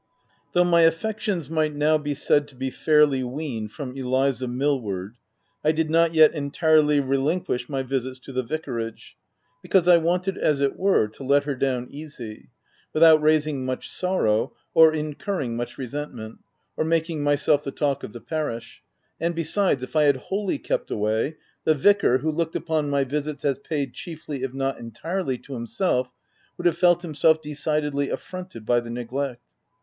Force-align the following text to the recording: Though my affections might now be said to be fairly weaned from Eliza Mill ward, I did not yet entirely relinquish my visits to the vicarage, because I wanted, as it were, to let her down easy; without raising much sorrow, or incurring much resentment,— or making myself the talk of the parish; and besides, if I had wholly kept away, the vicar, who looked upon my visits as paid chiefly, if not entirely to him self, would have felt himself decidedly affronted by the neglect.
Though 0.53 0.63
my 0.63 0.81
affections 0.81 1.47
might 1.47 1.75
now 1.75 1.99
be 1.99 2.15
said 2.15 2.47
to 2.47 2.55
be 2.55 2.71
fairly 2.71 3.21
weaned 3.23 3.71
from 3.71 3.95
Eliza 3.95 4.47
Mill 4.47 4.81
ward, 4.81 5.13
I 5.63 5.71
did 5.71 5.91
not 5.91 6.15
yet 6.15 6.33
entirely 6.33 6.99
relinquish 6.99 7.69
my 7.69 7.83
visits 7.83 8.17
to 8.21 8.33
the 8.33 8.41
vicarage, 8.41 9.15
because 9.61 9.87
I 9.87 9.97
wanted, 9.99 10.39
as 10.39 10.59
it 10.59 10.75
were, 10.75 11.07
to 11.09 11.23
let 11.23 11.43
her 11.43 11.53
down 11.53 11.87
easy; 11.91 12.49
without 12.93 13.21
raising 13.21 13.63
much 13.63 13.91
sorrow, 13.91 14.53
or 14.73 14.91
incurring 14.91 15.55
much 15.55 15.77
resentment,— 15.77 16.39
or 16.75 16.83
making 16.83 17.21
myself 17.23 17.63
the 17.63 17.69
talk 17.69 18.03
of 18.03 18.11
the 18.11 18.21
parish; 18.21 18.81
and 19.19 19.35
besides, 19.35 19.83
if 19.83 19.95
I 19.95 20.05
had 20.05 20.17
wholly 20.17 20.57
kept 20.57 20.89
away, 20.89 21.37
the 21.63 21.75
vicar, 21.75 22.17
who 22.17 22.31
looked 22.31 22.55
upon 22.55 22.89
my 22.89 23.03
visits 23.03 23.45
as 23.45 23.59
paid 23.59 23.93
chiefly, 23.93 24.41
if 24.41 24.51
not 24.51 24.79
entirely 24.79 25.37
to 25.37 25.53
him 25.55 25.67
self, 25.67 26.07
would 26.57 26.65
have 26.65 26.79
felt 26.79 27.03
himself 27.03 27.39
decidedly 27.39 28.09
affronted 28.09 28.65
by 28.65 28.79
the 28.79 28.89
neglect. 28.89 29.43